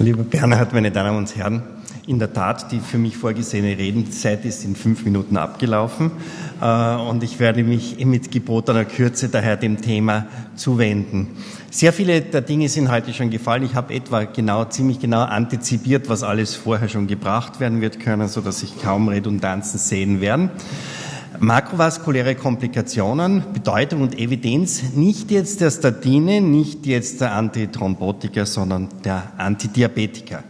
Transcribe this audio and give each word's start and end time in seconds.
Lieber 0.00 0.24
Bernhard, 0.24 0.72
meine 0.72 0.90
Damen 0.90 1.18
und 1.18 1.36
Herren, 1.36 1.62
in 2.06 2.18
der 2.18 2.32
Tat, 2.32 2.72
die 2.72 2.80
für 2.80 2.96
mich 2.96 3.18
vorgesehene 3.18 3.76
Redenzeit 3.76 4.46
ist 4.46 4.64
in 4.64 4.74
fünf 4.74 5.04
Minuten 5.04 5.36
abgelaufen 5.36 6.10
äh, 6.62 6.94
und 6.94 7.22
ich 7.22 7.38
werde 7.38 7.62
mich 7.64 8.02
mit 8.02 8.32
gebotener 8.32 8.86
Kürze 8.86 9.28
daher 9.28 9.58
dem 9.58 9.82
Thema 9.82 10.24
zuwenden. 10.56 11.36
Sehr 11.70 11.92
viele 11.92 12.22
der 12.22 12.40
Dinge 12.40 12.70
sind 12.70 12.90
heute 12.90 13.12
schon 13.12 13.28
gefallen. 13.28 13.62
Ich 13.62 13.74
habe 13.74 13.92
etwa 13.92 14.24
genau, 14.24 14.64
ziemlich 14.64 15.00
genau 15.00 15.20
antizipiert, 15.20 16.08
was 16.08 16.22
alles 16.22 16.54
vorher 16.54 16.88
schon 16.88 17.06
gebracht 17.06 17.60
werden 17.60 17.82
wird 17.82 18.00
können, 18.00 18.26
so 18.26 18.40
dass 18.40 18.60
sich 18.60 18.80
kaum 18.80 19.08
Redundanzen 19.08 19.78
sehen 19.78 20.22
werden. 20.22 20.48
Makrovaskuläre 21.42 22.34
Komplikationen, 22.34 23.42
Bedeutung 23.54 24.02
und 24.02 24.18
Evidenz 24.18 24.92
nicht 24.94 25.30
jetzt 25.30 25.62
der 25.62 25.70
Statine, 25.70 26.42
nicht 26.42 26.84
jetzt 26.84 27.22
der 27.22 27.32
Antithrombotika, 27.32 28.44
sondern 28.44 28.88
der 29.04 29.22
Antidiabetika. 29.38 30.44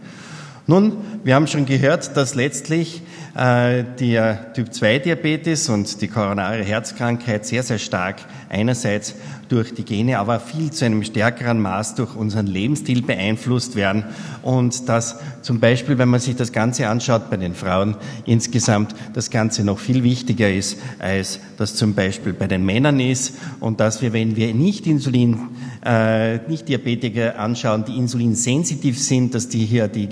Nun, 0.71 0.93
wir 1.25 1.35
haben 1.35 1.47
schon 1.47 1.65
gehört, 1.65 2.15
dass 2.15 2.33
letztlich 2.33 3.01
äh, 3.35 3.83
der 3.99 4.53
Typ-2-Diabetes 4.53 5.67
und 5.67 6.01
die 6.01 6.07
koronare 6.07 6.63
Herzkrankheit 6.63 7.45
sehr, 7.45 7.63
sehr 7.63 7.77
stark 7.77 8.21
einerseits 8.47 9.15
durch 9.49 9.73
die 9.73 9.83
Gene, 9.83 10.17
aber 10.17 10.39
viel 10.39 10.71
zu 10.71 10.85
einem 10.85 11.03
stärkeren 11.03 11.59
Maß 11.59 11.95
durch 11.95 12.15
unseren 12.15 12.47
Lebensstil 12.47 13.01
beeinflusst 13.01 13.75
werden. 13.75 14.05
Und 14.43 14.87
dass 14.87 15.19
zum 15.41 15.59
Beispiel, 15.59 15.97
wenn 15.97 16.07
man 16.07 16.21
sich 16.21 16.37
das 16.37 16.53
Ganze 16.53 16.87
anschaut 16.87 17.29
bei 17.29 17.35
den 17.35 17.53
Frauen 17.53 17.97
insgesamt, 18.25 18.95
das 19.13 19.29
Ganze 19.29 19.65
noch 19.65 19.79
viel 19.79 20.03
wichtiger 20.03 20.49
ist, 20.51 20.77
als 20.99 21.39
das 21.57 21.75
zum 21.75 21.95
Beispiel 21.95 22.31
bei 22.31 22.47
den 22.47 22.65
Männern 22.65 23.01
ist. 23.01 23.33
Und 23.59 23.81
dass 23.81 24.01
wir, 24.01 24.13
wenn 24.13 24.37
wir 24.37 24.53
nicht 24.53 24.87
Insulin, 24.87 25.49
äh, 25.85 26.37
nicht 26.47 26.69
Diabetiker 26.69 27.37
anschauen, 27.37 27.83
die 27.85 27.97
insulinsensitiv 27.97 28.99
sind, 28.99 29.35
dass 29.35 29.49
die 29.49 29.65
hier 29.65 29.87
die 29.89 30.07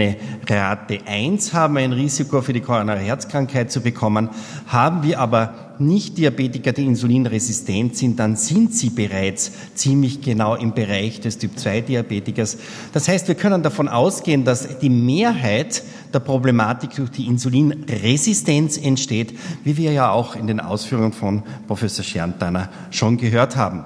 gegebene 0.00 0.16
Rate 0.48 0.98
1 1.06 1.52
haben, 1.52 1.76
ein 1.76 1.92
Risiko 1.92 2.40
für 2.40 2.52
die 2.52 2.60
koronare 2.60 3.00
Herzkrankheit 3.00 3.70
zu 3.70 3.80
bekommen, 3.80 4.30
haben 4.66 5.02
wir 5.02 5.20
aber 5.20 5.54
nicht-Diabetiker, 5.78 6.72
die 6.72 6.84
insulinresistent 6.84 7.96
sind, 7.96 8.18
dann 8.18 8.36
sind 8.36 8.74
sie 8.74 8.90
bereits 8.90 9.52
ziemlich 9.74 10.20
genau 10.20 10.54
im 10.54 10.74
Bereich 10.74 11.20
des 11.20 11.38
Typ-2-Diabetikers. 11.38 12.58
Das 12.92 13.08
heißt, 13.08 13.28
wir 13.28 13.34
können 13.34 13.62
davon 13.62 13.88
ausgehen, 13.88 14.44
dass 14.44 14.78
die 14.78 14.90
Mehrheit 14.90 15.82
der 16.12 16.20
Problematik 16.20 16.96
durch 16.96 17.10
die 17.10 17.26
Insulinresistenz 17.26 18.76
entsteht, 18.76 19.38
wie 19.64 19.76
wir 19.78 19.92
ja 19.92 20.10
auch 20.10 20.36
in 20.36 20.46
den 20.46 20.60
Ausführungen 20.60 21.12
von 21.12 21.44
Professor 21.66 22.04
Scherntaner 22.04 22.68
schon 22.90 23.16
gehört 23.16 23.56
haben. 23.56 23.84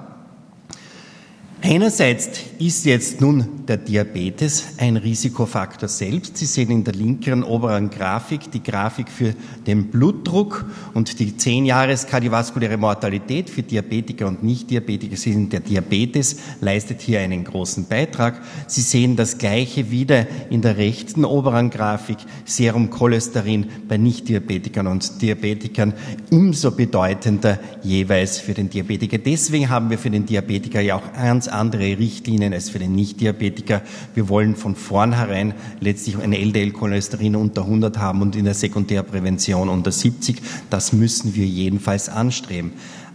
Einerseits 1.61 2.29
ist 2.59 2.85
jetzt 2.85 3.21
nun 3.21 3.65
der 3.67 3.77
Diabetes 3.77 4.75
ein 4.77 4.97
Risikofaktor 4.97 5.89
selbst. 5.89 6.37
Sie 6.37 6.45
sehen 6.45 6.69
in 6.69 6.83
der 6.83 6.93
linkeren 6.93 7.43
oberen 7.43 7.89
Grafik 7.89 8.51
die 8.51 8.61
Grafik 8.61 9.09
für 9.09 9.33
den 9.65 9.87
Blutdruck 9.87 10.65
und 10.93 11.19
die 11.19 11.35
10 11.35 11.65
Jahres 11.65 12.05
kardiovaskuläre 12.05 12.77
Mortalität 12.77 13.49
für 13.49 13.63
Diabetiker 13.63 14.27
und 14.27 14.43
Nicht-Diabetiker. 14.43 15.15
Sie 15.15 15.33
sehen, 15.33 15.49
der 15.49 15.61
Diabetes 15.61 16.37
leistet 16.61 17.01
hier 17.01 17.21
einen 17.21 17.43
großen 17.43 17.87
Beitrag. 17.87 18.41
Sie 18.67 18.81
sehen 18.81 19.15
das 19.15 19.39
Gleiche 19.39 19.89
wieder 19.89 20.27
in 20.51 20.61
der 20.61 20.77
rechten 20.77 21.25
oberen 21.25 21.71
Grafik, 21.71 22.17
Serumcholesterin 22.45 23.65
bei 23.87 23.97
Nicht-Diabetikern 23.97 24.85
und 24.85 25.21
Diabetikern 25.21 25.93
umso 26.29 26.71
bedeutender 26.71 27.59
jeweils 27.81 28.37
für 28.37 28.53
den 28.53 28.69
Diabetiker. 28.69 29.17
Deswegen 29.17 29.69
haben 29.69 29.89
wir 29.89 29.97
für 29.97 30.11
den 30.11 30.27
Diabetiker 30.27 30.81
ja 30.81 30.95
auch 30.95 31.13
ganz 31.13 31.47
andere 31.55 31.97
Richtlinien 31.97 32.53
als 32.53 32.69
für 32.69 32.79
den 32.79 32.93
Nicht-Diabetiker. 32.93 33.81
Wir 34.13 34.29
wollen 34.29 34.55
von 34.55 34.75
vornherein 34.75 35.53
letztlich 35.79 36.17
ein 36.17 36.33
LDL-Cholesterin 36.33 37.35
unter 37.35 37.61
100 37.61 37.97
haben 37.97 38.21
und 38.21 38.35
in 38.35 38.45
der 38.45 38.53
Sekundärprävention 38.53 39.69
unter 39.69 39.91
70. 39.91 40.41
Das 40.69 40.93
müssen 40.93 41.35
wir 41.35 41.45
jedenfalls 41.45 42.09
anstreben. 42.09 42.73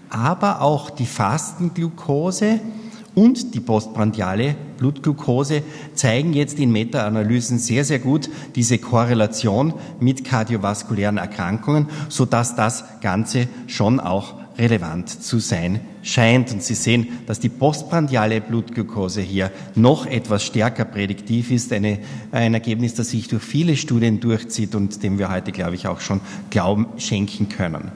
Aber 0.09 0.61
auch 0.61 0.91
die 0.91 1.07
Fastenglucose 1.07 2.61
und 3.15 3.55
die 3.55 3.61
postprandiale 3.61 4.57
Blutglucose 4.79 5.63
zeigen 5.95 6.33
jetzt 6.33 6.59
in 6.59 6.73
Meta-Analysen 6.73 7.59
sehr, 7.59 7.85
sehr 7.85 7.99
gut 7.99 8.31
diese 8.55 8.79
Korrelation 8.79 9.75
mit 10.01 10.25
kardiovaskulären 10.25 11.17
Erkrankungen, 11.17 11.89
sodass 12.09 12.57
das 12.57 12.85
Ganze 13.01 13.49
schon 13.67 14.01
auch 14.01 14.40
relevant 14.59 15.09
zu 15.09 15.39
sein 15.39 15.81
scheint. 16.03 16.53
Und 16.53 16.63
Sie 16.63 16.75
sehen, 16.75 17.09
dass 17.27 17.41
die 17.41 17.49
postprandiale 17.49 18.41
Blutglucose 18.41 19.21
hier 19.21 19.51
noch 19.75 20.07
etwas 20.07 20.45
stärker 20.45 20.85
prädiktiv 20.85 21.51
ist, 21.51 21.73
eine, 21.73 21.99
ein 22.33 22.55
Ergebnis, 22.55 22.95
das 22.95 23.11
sich 23.11 23.29
durch 23.29 23.43
viele 23.43 23.77
Studien 23.77 24.21
durchzieht 24.21 24.75
und 24.75 25.03
dem 25.03 25.19
wir 25.19 25.31
heute, 25.31 25.53
glaube 25.53 25.75
ich, 25.75 25.87
auch 25.87 26.01
schon 26.01 26.21
Glauben 26.51 26.87
schenken 26.99 27.49
können. 27.49 27.93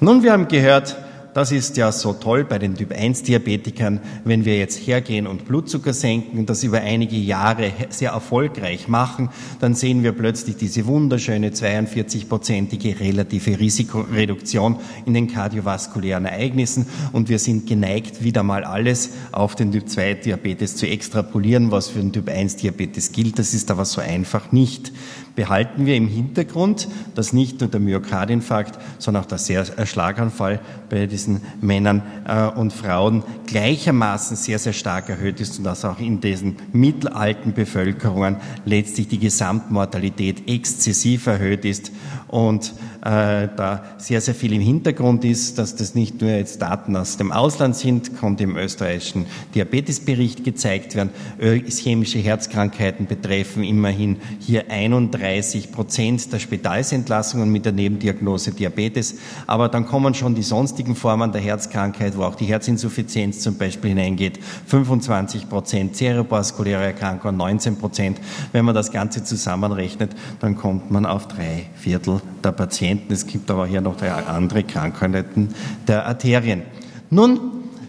Nun, 0.00 0.22
wir 0.22 0.32
haben 0.32 0.48
gehört, 0.48 0.96
das 1.34 1.50
ist 1.50 1.76
ja 1.76 1.90
so 1.92 2.12
toll 2.12 2.44
bei 2.44 2.58
den 2.58 2.76
Typ-1-Diabetikern, 2.76 4.00
wenn 4.24 4.44
wir 4.44 4.56
jetzt 4.56 4.76
hergehen 4.76 5.26
und 5.26 5.46
Blutzucker 5.46 5.92
senken, 5.92 6.46
das 6.46 6.62
über 6.62 6.80
einige 6.80 7.16
Jahre 7.16 7.72
sehr 7.90 8.12
erfolgreich 8.12 8.88
machen, 8.88 9.30
dann 9.60 9.74
sehen 9.74 10.04
wir 10.04 10.12
plötzlich 10.12 10.56
diese 10.56 10.86
wunderschöne 10.86 11.50
42-prozentige 11.50 13.00
relative 13.00 13.58
Risikoreduktion 13.58 14.76
in 15.06 15.14
den 15.14 15.26
kardiovaskulären 15.26 16.24
Ereignissen 16.24 16.86
und 17.12 17.28
wir 17.28 17.40
sind 17.40 17.66
geneigt, 17.66 18.22
wieder 18.22 18.44
mal 18.44 18.62
alles 18.62 19.10
auf 19.32 19.56
den 19.56 19.72
Typ-2-Diabetes 19.72 20.76
zu 20.76 20.86
extrapolieren, 20.86 21.72
was 21.72 21.88
für 21.88 21.98
den 21.98 22.12
Typ-1-Diabetes 22.12 23.10
gilt. 23.10 23.38
Das 23.40 23.54
ist 23.54 23.72
aber 23.72 23.84
so 23.84 24.00
einfach 24.00 24.52
nicht 24.52 24.92
behalten 25.34 25.86
wir 25.86 25.96
im 25.96 26.08
Hintergrund, 26.08 26.88
dass 27.14 27.32
nicht 27.32 27.60
nur 27.60 27.68
der 27.68 27.80
Myokardinfarkt, 27.80 28.78
sondern 28.98 29.24
auch 29.24 29.26
der 29.26 29.86
Schlaganfall 29.86 30.60
bei 30.88 31.06
diesen 31.06 31.40
Männern 31.60 32.02
äh, 32.26 32.46
und 32.46 32.72
Frauen 32.72 33.24
gleichermaßen 33.46 34.36
sehr, 34.36 34.58
sehr 34.58 34.72
stark 34.72 35.08
erhöht 35.08 35.40
ist 35.40 35.58
und 35.58 35.64
dass 35.64 35.84
auch 35.84 35.98
in 35.98 36.20
diesen 36.20 36.56
mittelalten 36.72 37.52
Bevölkerungen 37.52 38.36
letztlich 38.64 39.08
die 39.08 39.18
Gesamtmortalität 39.18 40.48
exzessiv 40.48 41.26
erhöht 41.26 41.64
ist 41.64 41.90
und 42.28 42.74
äh, 43.04 43.48
da 43.56 43.84
sehr, 43.98 44.20
sehr 44.20 44.34
viel 44.34 44.52
im 44.54 44.60
Hintergrund 44.60 45.24
ist, 45.24 45.58
dass 45.58 45.76
das 45.76 45.94
nicht 45.94 46.20
nur 46.20 46.30
jetzt 46.30 46.62
Daten 46.62 46.96
aus 46.96 47.16
dem 47.16 47.32
Ausland 47.32 47.76
sind, 47.76 48.18
konnte 48.18 48.44
im 48.44 48.56
österreichischen 48.56 49.26
Diabetesbericht 49.54 50.42
gezeigt 50.42 50.94
werden. 50.94 51.10
Ischämische 51.38 52.18
Herzkrankheiten 52.18 53.06
betreffen 53.06 53.62
immerhin 53.62 54.16
hier 54.40 54.70
31 54.70 55.23
30 55.24 55.72
Prozent 55.72 56.30
der 56.34 56.38
Spitalsentlassungen 56.38 57.50
mit 57.50 57.64
der 57.64 57.72
Nebendiagnose 57.72 58.52
Diabetes. 58.52 59.16
Aber 59.46 59.70
dann 59.70 59.86
kommen 59.86 60.12
schon 60.12 60.34
die 60.34 60.42
sonstigen 60.42 60.94
Formen 60.94 61.32
der 61.32 61.40
Herzkrankheit, 61.40 62.18
wo 62.18 62.24
auch 62.24 62.34
die 62.34 62.44
Herzinsuffizienz 62.44 63.40
zum 63.40 63.56
Beispiel 63.56 63.90
hineingeht. 63.90 64.38
25 64.66 65.48
Prozent 65.48 65.96
zerebrovaskuläre 65.96 66.84
Erkrankungen, 66.84 67.38
19 67.38 67.76
Prozent. 67.76 68.20
Wenn 68.52 68.66
man 68.66 68.74
das 68.74 68.92
Ganze 68.92 69.24
zusammenrechnet, 69.24 70.10
dann 70.40 70.56
kommt 70.56 70.90
man 70.90 71.06
auf 71.06 71.26
drei 71.26 71.70
Viertel 71.74 72.20
der 72.42 72.52
Patienten. 72.52 73.10
Es 73.10 73.26
gibt 73.26 73.50
aber 73.50 73.66
hier 73.66 73.80
noch 73.80 73.96
andere 74.02 74.62
Krankheiten 74.62 75.54
der 75.88 76.04
Arterien. 76.04 76.64
Nun, 77.08 77.40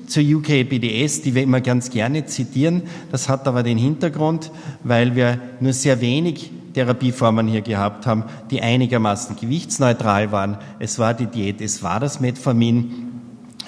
zur 0.07 0.23
UKPDS, 0.23 1.23
die 1.23 1.35
wir 1.35 1.43
immer 1.43 1.59
ganz 1.59 1.89
gerne 1.89 2.25
zitieren. 2.27 2.83
Das 3.11 3.27
hat 3.27 3.45
aber 3.45 3.63
den 3.63 3.77
Hintergrund, 3.77 4.51
weil 4.83 5.15
wir 5.15 5.39
nur 5.59 5.73
sehr 5.73 5.99
wenig 5.99 6.51
Therapieformen 6.75 7.47
hier 7.47 7.61
gehabt 7.61 8.05
haben, 8.05 8.25
die 8.51 8.61
einigermaßen 8.61 9.37
gewichtsneutral 9.37 10.33
waren. 10.33 10.57
Es 10.77 10.99
war 10.99 11.13
die 11.13 11.25
Diät, 11.25 11.61
es 11.61 11.81
war 11.81 12.01
das 12.01 12.19
Metformin. 12.19 13.13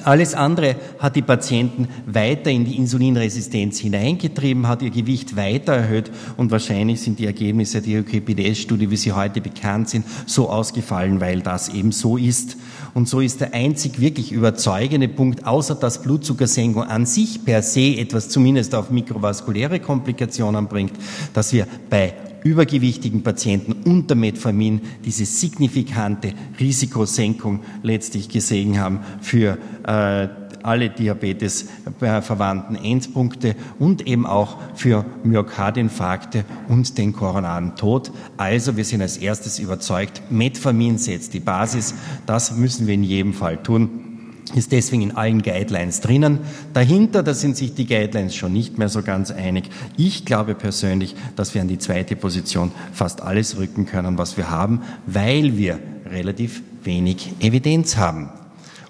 Alles 0.03 0.35
andere 0.35 0.75
hat 0.99 1.15
die 1.15 1.21
Patienten 1.21 1.87
weiter 2.05 2.51
in 2.51 2.65
die 2.65 2.75
Insulinresistenz 2.77 3.79
hineingetrieben, 3.79 4.67
hat 4.67 4.81
ihr 4.81 4.89
Gewicht 4.89 5.35
weiter 5.35 5.73
erhöht 5.73 6.11
und 6.35 6.51
wahrscheinlich 6.51 7.01
sind 7.01 7.17
die 7.19 7.25
Ergebnisse 7.25 7.81
der 7.81 8.01
UKPDS-Studie, 8.01 8.91
wie 8.91 8.97
sie 8.97 9.13
heute 9.13 9.41
bekannt 9.41 9.89
sind, 9.89 10.05
so 10.25 10.49
ausgefallen, 10.49 11.19
weil 11.19 11.41
das 11.41 11.69
eben 11.69 11.93
so 11.93 12.17
ist. 12.17 12.57
Und 12.93 13.07
so 13.07 13.21
ist 13.21 13.41
der 13.41 13.53
einzig 13.53 13.99
wirklich 13.99 14.31
überzeugende 14.31 15.07
Punkt, 15.07 15.47
außer 15.47 15.75
dass 15.75 16.01
Blutzuckersenkung 16.01 16.83
an 16.83 17.05
sich 17.05 17.43
per 17.43 17.61
se 17.61 17.97
etwas 17.97 18.29
zumindest 18.29 18.75
auf 18.75 18.91
mikrovaskuläre 18.91 19.79
Komplikationen 19.79 20.67
bringt, 20.67 20.93
dass 21.33 21.53
wir 21.53 21.67
bei 21.89 22.13
übergewichtigen 22.43 23.23
Patienten 23.23 23.73
unter 23.89 24.15
Metformin 24.15 24.81
diese 25.05 25.25
signifikante 25.25 26.33
Risikosenkung 26.59 27.61
letztlich 27.83 28.29
gesehen 28.29 28.79
haben 28.79 28.99
für 29.21 29.57
äh, 29.85 30.27
alle 30.63 30.89
Diabetes-verwandten 30.89 32.75
Endpunkte 32.75 33.55
und 33.79 34.05
eben 34.05 34.25
auch 34.25 34.57
für 34.75 35.05
Myokardinfarkte 35.23 36.43
und 36.67 36.97
den 36.97 37.13
koronaren 37.13 37.75
Tod. 37.75 38.11
Also 38.35 38.75
wir 38.75 38.83
sind 38.83 39.01
als 39.01 39.17
erstes 39.17 39.59
überzeugt, 39.59 40.21
Metformin 40.29 40.97
setzt 40.97 41.33
die 41.33 41.39
Basis. 41.39 41.93
Das 42.25 42.55
müssen 42.55 42.85
wir 42.87 42.95
in 42.95 43.03
jedem 43.03 43.33
Fall 43.33 43.63
tun. 43.63 44.06
Ist 44.55 44.71
deswegen 44.71 45.01
in 45.01 45.15
allen 45.15 45.41
Guidelines 45.41 46.01
drinnen. 46.01 46.39
Dahinter, 46.73 47.23
da 47.23 47.33
sind 47.33 47.57
sich 47.57 47.73
die 47.73 47.85
Guidelines 47.85 48.35
schon 48.35 48.53
nicht 48.53 48.77
mehr 48.77 48.89
so 48.89 49.01
ganz 49.01 49.31
einig. 49.31 49.69
Ich 49.97 50.25
glaube 50.25 50.55
persönlich, 50.55 51.15
dass 51.35 51.53
wir 51.53 51.61
an 51.61 51.67
die 51.67 51.79
zweite 51.79 52.15
Position 52.15 52.71
fast 52.93 53.21
alles 53.21 53.57
rücken 53.57 53.85
können, 53.85 54.17
was 54.17 54.37
wir 54.37 54.49
haben, 54.49 54.81
weil 55.05 55.57
wir 55.57 55.79
relativ 56.05 56.61
wenig 56.83 57.33
Evidenz 57.39 57.97
haben. 57.97 58.29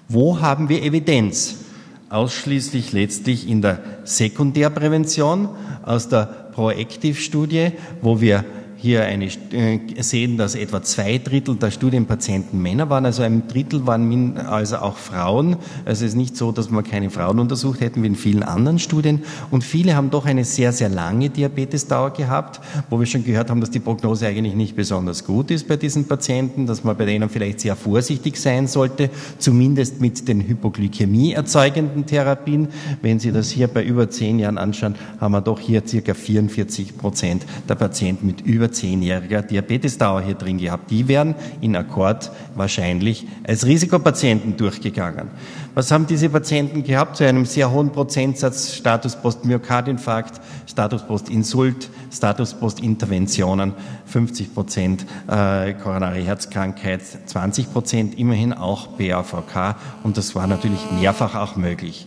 Wo 0.08 0.40
haben 0.40 0.68
wir 0.68 0.82
Evidenz? 0.82 1.56
Ausschließlich 2.10 2.92
letztlich 2.92 3.48
in 3.48 3.60
der 3.60 3.80
Sekundärprävention 4.04 5.50
aus 5.84 6.08
der 6.08 6.24
Proactive-Studie, 6.52 7.72
wo 8.00 8.20
wir 8.20 8.44
hier 8.80 9.04
eine, 9.04 9.26
äh, 9.26 9.80
sehen, 9.98 10.36
dass 10.36 10.54
etwa 10.54 10.82
zwei 10.82 11.18
Drittel 11.18 11.56
der 11.56 11.72
Studienpatienten 11.72 12.62
Männer 12.62 12.88
waren, 12.88 13.06
also 13.06 13.24
ein 13.24 13.48
Drittel 13.48 13.86
waren 13.86 14.36
also 14.36 14.76
auch 14.76 14.96
Frauen. 14.96 15.56
Also 15.84 16.04
es 16.04 16.12
ist 16.12 16.16
nicht 16.16 16.36
so, 16.36 16.52
dass 16.52 16.70
wir 16.70 16.82
keine 16.84 17.10
Frauen 17.10 17.40
untersucht 17.40 17.80
hätten 17.80 18.04
wie 18.04 18.06
in 18.06 18.14
vielen 18.14 18.44
anderen 18.44 18.78
Studien. 18.78 19.22
Und 19.50 19.64
viele 19.64 19.96
haben 19.96 20.10
doch 20.10 20.26
eine 20.26 20.44
sehr, 20.44 20.72
sehr 20.72 20.88
lange 20.88 21.28
Diabetesdauer 21.28 22.12
gehabt, 22.12 22.60
wo 22.88 23.00
wir 23.00 23.06
schon 23.06 23.24
gehört 23.24 23.50
haben, 23.50 23.60
dass 23.60 23.70
die 23.70 23.80
Prognose 23.80 24.28
eigentlich 24.28 24.54
nicht 24.54 24.76
besonders 24.76 25.24
gut 25.24 25.50
ist 25.50 25.66
bei 25.66 25.76
diesen 25.76 26.06
Patienten, 26.06 26.66
dass 26.66 26.84
man 26.84 26.96
bei 26.96 27.04
denen 27.04 27.28
vielleicht 27.28 27.60
sehr 27.60 27.74
vorsichtig 27.74 28.36
sein 28.36 28.68
sollte, 28.68 29.10
zumindest 29.38 30.00
mit 30.00 30.28
den 30.28 30.40
Hypoglykämie 30.40 31.32
erzeugenden 31.32 32.06
Therapien. 32.06 32.68
Wenn 33.02 33.18
Sie 33.18 33.32
das 33.32 33.50
hier 33.50 33.66
bei 33.66 33.82
über 33.82 34.08
zehn 34.08 34.38
Jahren 34.38 34.56
anschauen, 34.56 34.94
haben 35.20 35.32
wir 35.32 35.40
doch 35.40 35.58
hier 35.58 35.82
circa 35.84 36.14
44 36.14 36.96
Prozent 36.96 37.44
der 37.68 37.74
Patienten 37.74 38.26
mit 38.26 38.42
über 38.42 38.67
über 38.68 38.72
zehnjähriger 38.72 39.42
Diabetesdauer 39.42 40.20
hier 40.20 40.34
drin 40.34 40.58
gehabt. 40.58 40.90
Die 40.90 41.08
wären 41.08 41.34
in 41.60 41.76
Akkord 41.76 42.30
wahrscheinlich 42.54 43.26
als 43.46 43.64
Risikopatienten 43.66 44.56
durchgegangen. 44.56 45.28
Was 45.74 45.90
haben 45.90 46.06
diese 46.06 46.28
Patienten 46.28 46.82
gehabt? 46.82 47.16
Zu 47.16 47.24
einem 47.24 47.46
sehr 47.46 47.70
hohen 47.70 47.90
Prozentsatz 47.90 48.74
Status 48.74 49.16
Postmyokardinfarkt, 49.16 50.40
Status 50.66 51.02
Postinsult, 51.02 51.88
Status 52.12 52.54
Postinterventionen, 52.54 53.72
50 54.06 54.54
Prozent 54.54 55.06
äh, 55.28 55.74
koronare 55.74 56.20
Herzkrankheit, 56.20 57.02
20 57.26 57.72
Prozent 57.72 58.18
immerhin 58.18 58.52
auch 58.52 58.88
BAVK 58.88 59.76
und 60.02 60.16
das 60.16 60.34
war 60.34 60.46
natürlich 60.46 60.80
mehrfach 61.00 61.34
auch 61.34 61.56
möglich. 61.56 62.06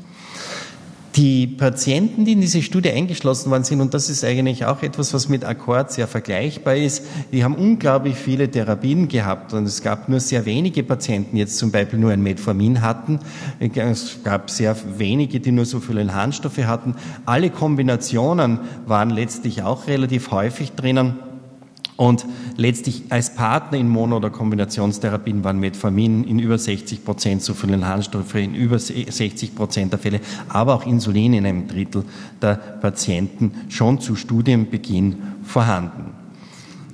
Die 1.16 1.46
Patienten, 1.46 2.24
die 2.24 2.31
in 2.31 2.42
diese 2.42 2.62
Studie 2.62 2.90
eingeschlossen 2.90 3.52
worden 3.52 3.66
sind, 3.66 3.81
und 3.81 3.94
das 3.94 4.10
ist 4.10 4.24
eigentlich 4.24 4.66
auch 4.66 4.81
etwas, 4.81 5.13
was 5.13 5.28
mit 5.28 5.44
Akkord 5.44 5.92
sehr 5.92 6.08
vergleichbar 6.08 6.78
ist, 6.78 7.06
die 7.34 7.44
haben 7.44 7.56
unglaublich 7.56 8.16
viele 8.16 8.50
Therapien 8.50 9.10
gehabt 9.10 9.54
und 9.54 9.66
es 9.66 9.81
gab 9.81 10.08
nur 10.08 10.22
sehr 10.22 10.46
wenige 10.46 10.84
Patienten, 10.84 11.36
jetzt 11.36 11.58
zum 11.58 11.69
Beispiel 11.72 12.00
nur 12.00 12.12
ein 12.12 12.24
Metformin 12.24 12.81
hatten. 12.81 13.19
Es 13.60 14.24
gab 14.24 14.50
sehr 14.50 14.78
wenige, 14.98 15.42
die 15.42 15.52
nur 15.52 15.66
so 15.66 15.81
viele 15.81 16.13
Harnstoffe 16.13 16.60
hatten. 16.60 16.96
Alle 17.25 17.50
Kombinationen 17.50 18.60
waren 18.86 19.10
letztlich 19.10 19.63
auch 19.63 19.88
relativ 19.88 20.31
häufig 20.31 20.72
drinnen. 20.72 21.16
Und 22.01 22.25
letztlich 22.57 23.03
als 23.09 23.36
Partner 23.36 23.77
in 23.77 23.88
Mono- 23.88 24.18
oder 24.18 24.31
Kombinationstherapien 24.31 25.44
waren 25.44 25.59
Metformin 25.59 26.24
in 26.24 26.39
über 26.39 26.57
60 26.57 27.06
Prozent 27.06 27.44
so 27.44 27.53
vielen 27.53 27.86
Harnstoffe, 27.86 28.33
in 28.33 28.56
über 28.56 28.80
60 28.80 29.53
Prozent 29.53 29.92
der 29.92 30.00
Fälle, 30.00 30.19
aber 30.50 30.74
auch 30.74 30.88
Insulin 30.88 31.33
in 31.33 31.45
einem 31.45 31.68
Drittel 31.68 32.03
der 32.42 32.56
Patienten 32.56 33.51
schon 33.69 34.00
zu 34.00 34.15
Studienbeginn 34.15 35.18
vorhanden. 35.44 36.13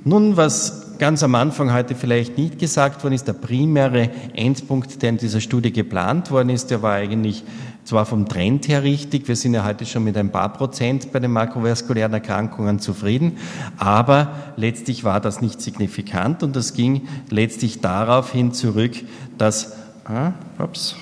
Nun, 0.04 0.36
was 0.36 0.87
ganz 0.99 1.23
am 1.23 1.35
Anfang 1.35 1.73
heute 1.73 1.95
vielleicht 1.95 2.38
nicht 2.38 2.59
gesagt 2.59 3.03
worden 3.03 3.13
ist, 3.13 3.27
der 3.27 3.33
primäre 3.33 4.09
Endpunkt, 4.33 5.01
der 5.01 5.09
in 5.09 5.17
dieser 5.17 5.41
Studie 5.41 5.71
geplant 5.71 6.31
worden 6.31 6.49
ist, 6.49 6.71
der 6.71 6.81
war 6.81 6.94
eigentlich 6.94 7.44
zwar 7.83 8.05
vom 8.05 8.27
Trend 8.27 8.67
her 8.67 8.83
richtig, 8.83 9.27
wir 9.27 9.35
sind 9.35 9.53
ja 9.53 9.63
heute 9.63 9.85
schon 9.85 10.03
mit 10.03 10.17
ein 10.17 10.31
paar 10.31 10.51
Prozent 10.51 11.11
bei 11.13 11.19
den 11.19 11.31
makrovaskulären 11.31 12.13
Erkrankungen 12.13 12.79
zufrieden, 12.79 13.38
aber 13.77 14.33
letztlich 14.57 15.05
war 15.05 15.21
das 15.21 15.41
nicht 15.41 15.61
signifikant 15.61 16.44
und 16.44 16.55
das 16.55 16.73
ging 16.73 17.07
letztlich 17.29 17.79
darauf 17.79 18.31
hin 18.31 18.51
zurück, 18.51 18.94
dass, 19.38 19.73
ah, 20.03 20.33
ups, 20.59 20.95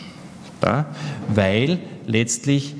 da, 0.61 0.85
weil 1.33 1.79
letztlich 2.05 2.75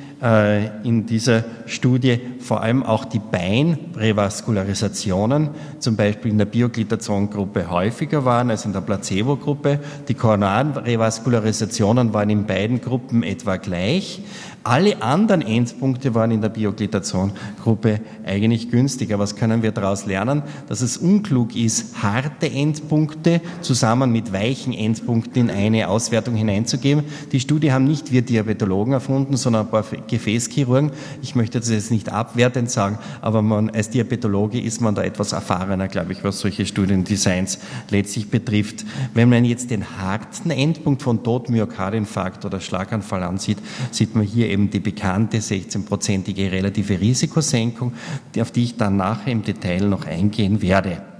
in 0.84 1.06
dieser 1.06 1.44
Studie 1.66 2.20
vor 2.40 2.62
allem 2.62 2.84
auch 2.84 3.06
die 3.06 3.20
Beinrevaskularisation 3.20 5.50
zum 5.80 5.96
Beispiel 5.96 6.32
in 6.32 6.38
der 6.38 6.46
Bioglitazon-Gruppe 6.46 7.70
häufiger 7.70 8.24
waren 8.24 8.50
als 8.50 8.64
in 8.66 8.72
der 8.74 8.82
Placebo-Gruppe. 8.82 9.80
Die 10.08 10.14
Koronarrevaskularisation 10.14 12.14
waren 12.14 12.30
in 12.30 12.46
beiden 12.46 12.82
Gruppen 12.82 13.24
etwa 13.24 13.56
gleich. 13.58 14.22
Alle 14.64 15.02
anderen 15.04 15.42
Endpunkte 15.44 16.16
waren 16.16 16.32
in 16.32 16.42
der 16.42 16.50
Bioglitazon-Gruppe 16.50 18.00
eigentlich 18.26 18.72
günstiger. 18.72 19.20
Was 19.20 19.36
können 19.36 19.62
wir 19.62 19.72
daraus 19.72 20.08
lernen? 20.08 20.42
Dass 20.68 20.82
es 20.82 20.98
unklug 20.98 21.56
ist, 21.56 22.02
harte 22.02 22.50
Endpunkte 22.50 23.42
zusammen 23.62 24.12
mit 24.12 24.34
weichen 24.34 24.74
Endpunkten 24.74 25.50
in 25.50 25.56
eine 25.56 25.88
Auswertung 25.88 26.34
hineinzugeben. 26.34 27.04
Die 27.32 27.40
Studie 27.40 27.72
haben 27.72 27.86
nicht 27.86 28.12
wir 28.12 28.24
Diabetologen 28.24 28.94
erfunden, 28.94 29.38
sondern 29.38 29.68
ein 29.68 29.72
paar 29.72 29.84
Gefäßchirurgen. 30.08 30.92
Ich 31.22 31.36
möchte 31.36 31.60
das 31.60 31.70
jetzt 31.70 31.92
nicht 31.92 32.10
abwertend 32.10 32.70
sagen, 32.70 33.00
aber 33.22 33.42
man, 33.42 33.70
als 33.70 33.90
Diabetologe 33.90 34.60
ist 34.60 34.82
man 34.82 34.96
da 34.96 35.04
etwas 35.04 35.32
erfahrener, 35.32 35.88
glaube 35.88 36.14
ich, 36.14 36.24
was 36.24 36.40
solche 36.40 36.66
Studiendesigns 36.66 37.60
letztlich 37.90 38.30
betrifft. 38.30 38.86
Wenn 39.14 39.30
man 39.30 39.46
jetzt 39.46 39.72
den 39.72 39.98
harten 39.98 40.52
Endpunkt 40.52 41.02
von 41.02 41.24
Tod, 41.24 41.50
Myokardinfarkt 41.50 42.46
oder 42.46 42.60
Schlaganfall 42.60 43.24
ansieht, 43.24 43.58
sieht 43.92 44.16
man 44.16 44.26
hier 44.26 44.50
eben 44.50 44.70
die 44.70 44.80
bekannte 44.80 45.38
16-prozentige 45.38 46.52
relative 46.52 47.00
Risikosenkung, 47.00 47.94
auf 48.40 48.52
die 48.52 48.64
ich 48.64 48.78
dann 48.78 48.98
nachher 48.98 49.32
im 49.32 49.44
Detail 49.44 49.88
noch 49.88 50.06
eingehen 50.06 50.62
werde. 50.62 51.15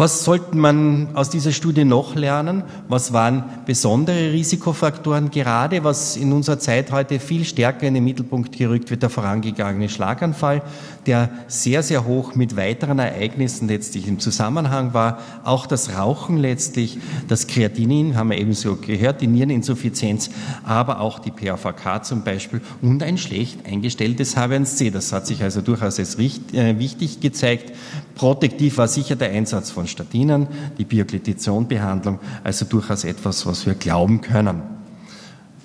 Was 0.00 0.24
sollte 0.24 0.56
man 0.56 1.08
aus 1.12 1.28
dieser 1.28 1.52
Studie 1.52 1.84
noch 1.84 2.14
lernen? 2.14 2.62
Was 2.88 3.12
waren 3.12 3.44
besondere 3.66 4.32
Risikofaktoren? 4.32 5.30
Gerade 5.30 5.84
was 5.84 6.16
in 6.16 6.32
unserer 6.32 6.58
Zeit 6.58 6.90
heute 6.90 7.20
viel 7.20 7.44
stärker 7.44 7.86
in 7.86 7.92
den 7.92 8.04
Mittelpunkt 8.04 8.56
gerückt 8.56 8.90
wird, 8.90 9.02
der 9.02 9.10
vorangegangene 9.10 9.90
Schlaganfall, 9.90 10.62
der 11.04 11.28
sehr, 11.48 11.82
sehr 11.82 12.06
hoch 12.06 12.34
mit 12.34 12.56
weiteren 12.56 12.98
Ereignissen 12.98 13.68
letztlich 13.68 14.08
im 14.08 14.20
Zusammenhang 14.20 14.94
war. 14.94 15.18
Auch 15.44 15.66
das 15.66 15.94
Rauchen 15.94 16.38
letztlich, 16.38 16.96
das 17.28 17.46
Kreatinin, 17.46 18.16
haben 18.16 18.30
wir 18.30 18.38
ebenso 18.38 18.76
gehört, 18.76 19.20
die 19.20 19.26
Niereninsuffizienz, 19.26 20.30
aber 20.64 21.00
auch 21.00 21.18
die 21.18 21.30
PAVK 21.30 22.06
zum 22.06 22.24
Beispiel 22.24 22.62
und 22.80 23.02
ein 23.02 23.18
schlecht 23.18 23.66
eingestelltes 23.66 24.34
H1C. 24.34 24.92
Das 24.92 25.12
hat 25.12 25.26
sich 25.26 25.42
also 25.42 25.60
durchaus 25.60 25.98
als 25.98 26.18
äh, 26.18 26.78
wichtig 26.78 27.20
gezeigt. 27.20 27.74
Protektiv 28.14 28.78
war 28.78 28.88
sicher 28.88 29.16
der 29.16 29.30
Einsatz 29.30 29.70
von 29.70 29.89
Statinen, 29.90 30.46
die 30.78 30.84
Bioglitizonbehandlung, 30.84 32.18
also 32.42 32.64
durchaus 32.64 33.04
etwas, 33.04 33.44
was 33.46 33.66
wir 33.66 33.74
glauben 33.74 34.20
können. 34.20 34.62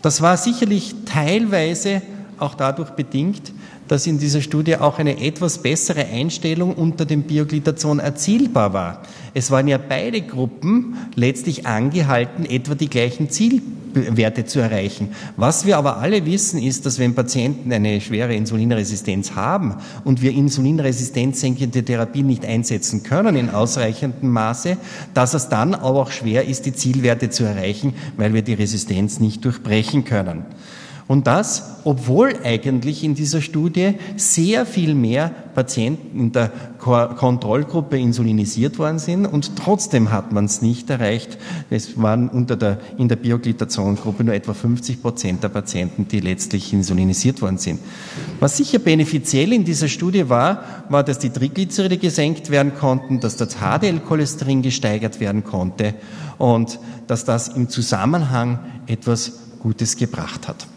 Das 0.01 0.21
war 0.21 0.37
sicherlich 0.37 0.95
teilweise 1.05 2.01
auch 2.37 2.55
dadurch 2.55 2.91
bedingt, 2.91 3.53
dass 3.87 4.07
in 4.07 4.19
dieser 4.19 4.41
Studie 4.41 4.77
auch 4.77 4.99
eine 4.99 5.21
etwas 5.21 5.59
bessere 5.59 6.05
Einstellung 6.05 6.73
unter 6.73 7.05
dem 7.05 7.23
Bioglitazon 7.23 7.99
erzielbar 7.99 8.73
war. 8.73 9.03
Es 9.33 9.51
waren 9.51 9.67
ja 9.67 9.77
beide 9.77 10.21
Gruppen 10.21 10.97
letztlich 11.15 11.65
angehalten, 11.67 12.45
etwa 12.45 12.75
die 12.75 12.89
gleichen 12.89 13.29
Zielwerte 13.95 14.45
zu 14.45 14.59
erreichen. 14.59 15.09
Was 15.37 15.65
wir 15.65 15.77
aber 15.77 15.97
alle 15.97 16.25
wissen, 16.25 16.61
ist, 16.61 16.85
dass 16.85 16.99
wenn 16.99 17.15
Patienten 17.15 17.71
eine 17.71 18.01
schwere 18.01 18.35
Insulinresistenz 18.35 19.31
haben 19.31 19.75
und 20.03 20.21
wir 20.21 20.31
insulinresistenzsenkende 20.31 21.83
Therapien 21.83 22.27
nicht 22.27 22.45
einsetzen 22.45 23.03
können 23.03 23.35
in 23.35 23.49
ausreichendem 23.49 24.29
Maße, 24.31 24.77
dass 25.13 25.33
es 25.33 25.47
dann 25.47 25.73
aber 25.73 26.01
auch 26.01 26.11
schwer 26.11 26.45
ist, 26.45 26.65
die 26.65 26.73
Zielwerte 26.73 27.29
zu 27.29 27.45
erreichen, 27.45 27.93
weil 28.17 28.33
wir 28.33 28.41
die 28.41 28.53
Resistenz 28.53 29.19
nicht 29.19 29.45
durchbrechen 29.45 30.03
können. 30.03 30.45
Und 31.07 31.27
das, 31.27 31.81
obwohl 31.83 32.33
eigentlich 32.43 33.03
in 33.03 33.13
dieser 33.13 33.39
Studie 33.39 33.93
sehr 34.17 34.65
viel 34.65 34.95
mehr 34.95 35.29
Patienten 35.53 36.19
in 36.19 36.31
der 36.31 36.51
Kontrollgruppe 36.79 37.99
insulinisiert 37.99 38.79
worden 38.79 38.97
sind 38.97 39.27
und 39.27 39.55
trotzdem 39.55 40.11
hat 40.11 40.31
man 40.31 40.45
es 40.45 40.63
nicht 40.63 40.89
erreicht. 40.89 41.37
Es 41.69 42.01
waren 42.01 42.27
unter 42.27 42.55
der, 42.55 42.79
in 42.97 43.07
der 43.07 43.17
Bioglitazon-Gruppe 43.17 44.23
nur 44.23 44.33
etwa 44.33 44.55
50 44.55 45.03
Prozent 45.03 45.43
der 45.43 45.49
Patienten, 45.49 46.07
die 46.07 46.21
letztlich 46.21 46.73
insulinisiert 46.73 47.39
worden 47.39 47.59
sind. 47.59 47.81
Was 48.39 48.57
sicher 48.57 48.79
benefiziell 48.79 49.53
in 49.53 49.63
dieser 49.63 49.87
Studie 49.87 50.27
war, 50.27 50.63
war, 50.89 51.03
dass 51.03 51.19
die 51.19 51.29
Triglyceride 51.29 51.97
gesenkt 51.97 52.49
werden 52.49 52.73
konnten, 52.73 53.19
dass 53.19 53.37
das 53.37 53.57
HDL-Cholesterin 53.57 54.63
gesteigert 54.63 55.19
werden 55.19 55.43
konnte 55.43 55.93
und 56.39 56.79
dass 57.05 57.25
das 57.25 57.49
im 57.49 57.69
Zusammenhang 57.69 58.57
etwas 58.87 59.33
Gutes 59.59 59.97
gebracht 59.97 60.47
hat. 60.47 60.67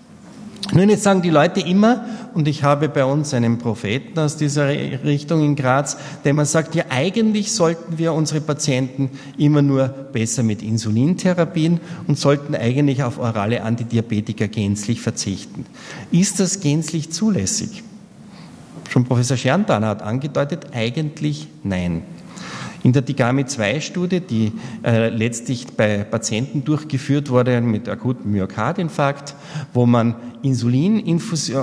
Nun, 0.73 0.91
jetzt 0.91 1.03
sagen 1.03 1.23
die 1.23 1.31
Leute 1.31 1.61
immer, 1.61 2.05
und 2.35 2.47
ich 2.47 2.63
habe 2.63 2.91
bei 2.91 3.05
uns 3.05 3.33
einen 3.33 3.57
Propheten 3.57 4.19
aus 4.19 4.37
dieser 4.37 4.69
Richtung 4.69 5.43
in 5.43 5.57
Graz, 5.57 5.97
der 6.23 6.33
immer 6.33 6.45
sagt, 6.45 6.75
ja, 6.75 6.85
eigentlich 6.91 7.53
sollten 7.53 7.97
wir 7.97 8.13
unsere 8.13 8.43
Patienten 8.43 9.11
immer 9.39 9.63
nur 9.63 9.89
besser 9.89 10.43
mit 10.43 10.63
Insulintherapien 10.63 11.81
und 12.07 12.19
sollten 12.19 12.55
eigentlich 12.55 13.03
auf 13.03 13.19
orale 13.19 13.63
Antidiabetika 13.63 14.47
gänzlich 14.47 15.01
verzichten. 15.01 15.65
Ist 16.13 16.39
das 16.39 16.61
gänzlich 16.61 17.11
zulässig? 17.11 17.83
Schon 18.91 19.05
Professor 19.05 19.37
Scherntan 19.37 19.85
hat 19.87 20.03
angedeutet, 20.03 20.67
eigentlich 20.73 21.49
nein. 21.63 22.03
In 22.89 22.95
der 22.95 23.03
Digami-2-Studie, 23.03 24.21
die 24.21 24.51
äh, 24.83 25.11
letztlich 25.11 25.67
bei 25.77 26.05
Patienten 26.05 26.65
durchgeführt 26.65 27.29
wurde 27.29 27.61
mit 27.61 27.87
akutem 27.87 28.33
Myokardinfarkt, 28.33 29.35
wo 29.75 29.85
man 29.85 30.15
Insulin 30.41 30.99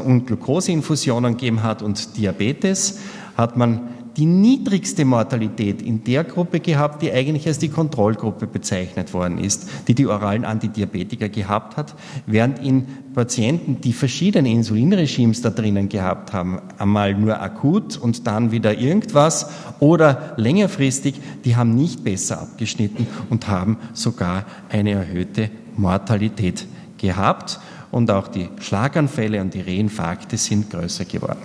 und 0.05 0.27
Glukoseinfusionen 0.27 1.35
gegeben 1.35 1.63
hat 1.63 1.81
und 1.81 2.15
Diabetes, 2.15 2.99
hat 3.35 3.57
man 3.57 3.94
die 4.17 4.25
niedrigste 4.25 5.03
Mortalität 5.03 5.81
in 5.81 6.03
der 6.03 6.23
Gruppe 6.23 6.59
gehabt, 6.59 7.01
die 7.01 7.11
eigentlich 7.11 7.47
als 7.47 7.59
die 7.59 7.69
Kontrollgruppe 7.69 8.47
bezeichnet 8.47 9.13
worden 9.13 9.37
ist, 9.37 9.67
die 9.87 9.95
die 9.95 10.07
oralen 10.07 10.45
Antidiabetika 10.45 11.27
gehabt 11.27 11.75
hat, 11.75 11.95
während 12.25 12.59
in 12.59 12.85
Patienten, 13.13 13.81
die 13.81 13.93
verschiedene 13.93 14.49
Insulinregimes 14.49 15.41
da 15.41 15.49
drinnen 15.49 15.89
gehabt 15.89 16.33
haben, 16.33 16.59
einmal 16.77 17.13
nur 17.13 17.41
akut 17.41 17.97
und 17.97 18.25
dann 18.27 18.51
wieder 18.51 18.77
irgendwas 18.77 19.49
oder 19.79 20.33
längerfristig, 20.37 21.15
die 21.43 21.55
haben 21.55 21.75
nicht 21.75 22.03
besser 22.03 22.41
abgeschnitten 22.41 23.07
und 23.29 23.47
haben 23.47 23.77
sogar 23.93 24.45
eine 24.69 24.91
erhöhte 24.91 25.49
Mortalität 25.75 26.67
gehabt 26.97 27.59
und 27.91 28.11
auch 28.11 28.27
die 28.27 28.49
Schlaganfälle 28.59 29.41
und 29.41 29.53
die 29.53 29.61
Reinfarkte 29.61 30.37
sind 30.37 30.69
größer 30.69 31.05
geworden. 31.05 31.39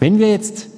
Wenn 0.00 0.18
wir 0.18 0.30
jetzt 0.30 0.71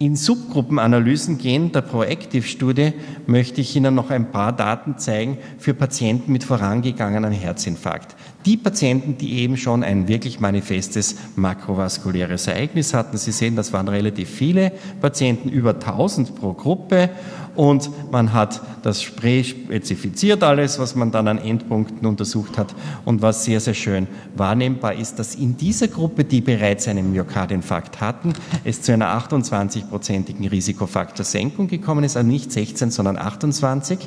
in 0.00 0.14
Subgruppenanalysen 0.14 1.38
gehen 1.38 1.72
der 1.72 1.80
Proactive-Studie 1.80 2.92
möchte 3.26 3.60
ich 3.60 3.74
Ihnen 3.74 3.96
noch 3.96 4.10
ein 4.10 4.30
paar 4.30 4.52
Daten 4.52 4.96
zeigen 4.98 5.38
für 5.58 5.74
Patienten 5.74 6.30
mit 6.30 6.44
vorangegangenem 6.44 7.32
Herzinfarkt. 7.32 8.14
Die 8.46 8.56
Patienten, 8.56 9.18
die 9.18 9.40
eben 9.40 9.56
schon 9.56 9.82
ein 9.82 10.08
wirklich 10.08 10.40
manifestes 10.40 11.16
makrovaskuläres 11.36 12.46
Ereignis 12.46 12.94
hatten, 12.94 13.16
Sie 13.18 13.32
sehen, 13.32 13.56
das 13.56 13.72
waren 13.72 13.88
relativ 13.88 14.30
viele 14.30 14.72
Patienten, 15.00 15.48
über 15.48 15.74
1000 15.74 16.36
pro 16.36 16.52
Gruppe 16.52 17.10
und 17.58 17.90
man 18.12 18.32
hat 18.34 18.60
das 18.84 19.02
Spray 19.02 19.42
spezifiziert 19.42 20.44
alles, 20.44 20.78
was 20.78 20.94
man 20.94 21.10
dann 21.10 21.26
an 21.26 21.38
Endpunkten 21.38 22.06
untersucht 22.06 22.56
hat. 22.56 22.72
Und 23.04 23.20
was 23.20 23.44
sehr, 23.44 23.58
sehr 23.58 23.74
schön 23.74 24.06
wahrnehmbar 24.36 24.94
ist, 24.94 25.18
dass 25.18 25.34
in 25.34 25.56
dieser 25.56 25.88
Gruppe, 25.88 26.22
die 26.22 26.40
bereits 26.40 26.86
einen 26.86 27.10
Myokardinfarkt 27.10 28.00
hatten, 28.00 28.32
es 28.62 28.82
zu 28.82 28.92
einer 28.92 29.08
28-prozentigen 29.18 30.48
Risikofaktorsenkung 30.48 31.66
gekommen 31.66 32.04
ist, 32.04 32.16
also 32.16 32.28
nicht 32.28 32.52
16, 32.52 32.92
sondern 32.92 33.18
28. 33.18 33.98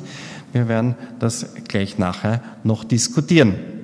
Wir 0.54 0.68
werden 0.68 0.94
das 1.18 1.46
gleich 1.68 1.98
nachher 1.98 2.40
noch 2.64 2.84
diskutieren. 2.84 3.81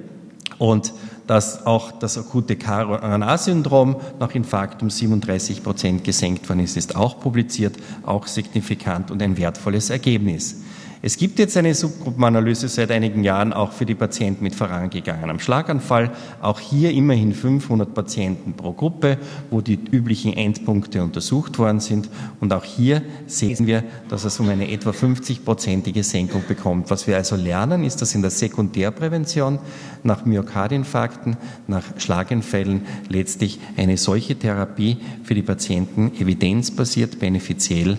Und 0.58 0.92
dass 1.26 1.66
auch 1.66 1.92
das 1.92 2.18
akute 2.18 2.56
KRNA-Syndrom 2.56 3.96
nach 4.18 4.34
Infarkt 4.34 4.82
um 4.82 4.90
37 4.90 5.62
Prozent 5.62 6.04
gesenkt 6.04 6.48
worden 6.48 6.60
ist, 6.60 6.76
ist 6.76 6.96
auch 6.96 7.20
publiziert, 7.20 7.76
auch 8.04 8.26
signifikant 8.26 9.10
und 9.10 9.22
ein 9.22 9.36
wertvolles 9.36 9.90
Ergebnis. 9.90 10.56
Es 11.00 11.16
gibt 11.16 11.38
jetzt 11.38 11.56
eine 11.56 11.74
Subgruppenanalyse 11.74 12.66
seit 12.66 12.90
einigen 12.90 13.22
Jahren 13.22 13.52
auch 13.52 13.70
für 13.70 13.86
die 13.86 13.94
Patienten 13.94 14.42
mit 14.42 14.56
vorangegangenem 14.56 15.38
Schlaganfall. 15.38 16.10
Auch 16.42 16.58
hier 16.58 16.90
immerhin 16.90 17.34
500 17.34 17.94
Patienten 17.94 18.54
pro 18.54 18.72
Gruppe, 18.72 19.16
wo 19.50 19.60
die 19.60 19.78
üblichen 19.92 20.32
Endpunkte 20.32 21.04
untersucht 21.04 21.58
worden 21.60 21.78
sind. 21.78 22.08
Und 22.40 22.52
auch 22.52 22.64
hier 22.64 23.02
sehen 23.28 23.68
wir, 23.68 23.84
dass 24.08 24.24
es 24.24 24.40
um 24.40 24.48
eine 24.48 24.72
etwa 24.72 24.90
50-prozentige 24.90 26.02
Senkung 26.02 26.42
bekommt. 26.48 26.90
Was 26.90 27.06
wir 27.06 27.16
also 27.16 27.36
lernen, 27.36 27.84
ist, 27.84 28.02
dass 28.02 28.16
in 28.16 28.22
der 28.22 28.32
Sekundärprävention 28.32 29.60
nach 30.02 30.24
Myokardinfarkten, 30.24 31.36
nach 31.68 31.84
Schlaganfällen 31.98 32.82
letztlich 33.08 33.60
eine 33.76 33.96
solche 33.98 34.36
Therapie 34.36 34.96
für 35.22 35.36
die 35.36 35.42
Patienten 35.42 36.10
evidenzbasiert, 36.18 37.20
benefiziell 37.20 37.98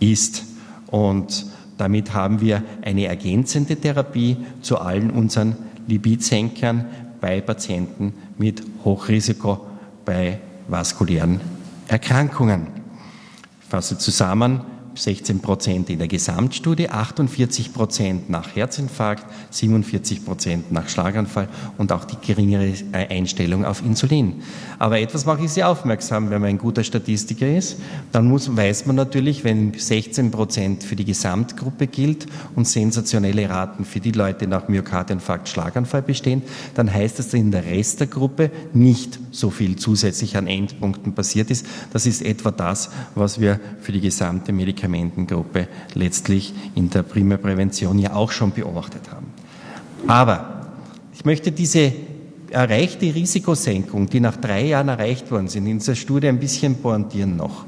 ist. 0.00 0.44
Und 0.88 1.46
damit 1.78 2.14
haben 2.14 2.40
wir 2.40 2.62
eine 2.82 3.06
ergänzende 3.06 3.76
Therapie 3.76 4.36
zu 4.62 4.78
allen 4.78 5.10
unseren 5.10 5.56
Lipidsenkern 5.86 6.86
bei 7.20 7.40
Patienten 7.40 8.14
mit 8.38 8.62
Hochrisiko 8.84 9.66
bei 10.04 10.40
vaskulären 10.68 11.40
Erkrankungen. 11.88 12.68
Ich 13.60 13.68
fasse 13.68 13.98
zusammen, 13.98 14.60
16 14.96 15.40
Prozent 15.40 15.90
in 15.90 15.98
der 15.98 16.08
Gesamtstudie, 16.08 16.88
48 16.88 17.74
Prozent 17.74 18.30
nach 18.30 18.56
Herzinfarkt, 18.56 19.24
47 19.50 20.24
Prozent 20.24 20.72
nach 20.72 20.88
Schlaganfall 20.88 21.48
und 21.76 21.92
auch 21.92 22.04
die 22.04 22.16
geringere 22.24 22.72
äh, 22.92 23.08
Einstellung 23.08 23.64
auf 23.64 23.84
Insulin. 23.84 24.42
Aber 24.78 24.98
etwas 24.98 25.26
mache 25.26 25.44
ich 25.44 25.50
Sie 25.50 25.64
aufmerksam, 25.64 26.30
wenn 26.30 26.40
man 26.40 26.50
ein 26.50 26.58
guter 26.58 26.84
Statistiker 26.84 27.46
ist, 27.54 27.76
dann 28.12 28.26
muss, 28.26 28.56
weiß 28.56 28.86
man 28.86 28.96
natürlich, 28.96 29.44
wenn 29.44 29.74
16 29.74 30.30
Prozent 30.30 30.82
für 30.82 30.96
die 30.96 31.04
Gesamtgruppe 31.04 31.86
gilt 31.86 32.26
und 32.54 32.66
sensationelle 32.66 33.48
Raten 33.50 33.84
für 33.84 34.00
die 34.00 34.12
Leute 34.12 34.46
nach 34.46 34.68
Myokardinfarkt, 34.68 35.48
Schlaganfall 35.48 36.02
bestehen, 36.02 36.42
dann 36.74 36.92
heißt 36.92 37.18
das, 37.18 37.26
dass 37.26 37.34
in 37.34 37.50
der 37.50 37.64
Rest 37.64 38.00
der 38.00 38.06
Gruppe 38.06 38.50
nicht 38.72 39.18
so 39.30 39.50
viel 39.50 39.76
zusätzlich 39.76 40.36
an 40.36 40.46
Endpunkten 40.46 41.14
passiert 41.14 41.50
ist. 41.50 41.66
Das 41.92 42.06
ist 42.06 42.22
etwa 42.22 42.50
das, 42.50 42.90
was 43.14 43.40
wir 43.40 43.58
für 43.80 43.92
die 43.92 44.00
gesamte 44.00 44.52
Medikation 44.52 44.85
Medikamentengruppe 44.88 45.68
letztlich 45.94 46.52
in 46.74 46.90
der 46.90 47.02
Primärprävention 47.02 47.98
ja 47.98 48.14
auch 48.14 48.30
schon 48.30 48.52
beobachtet 48.52 49.10
haben. 49.10 49.26
Aber 50.06 50.66
ich 51.14 51.24
möchte 51.24 51.52
diese 51.52 51.92
erreichte 52.50 53.14
Risikosenkung, 53.14 54.08
die 54.08 54.20
nach 54.20 54.36
drei 54.36 54.66
Jahren 54.66 54.88
erreicht 54.88 55.30
worden 55.30 55.48
sind, 55.48 55.66
in 55.66 55.78
dieser 55.78 55.94
Studie 55.94 56.28
ein 56.28 56.38
bisschen 56.38 56.76
pointieren 56.76 57.36
noch. 57.36 57.64